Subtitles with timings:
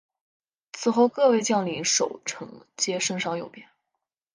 [0.73, 3.69] 此后各位将领守臣皆升赏有别。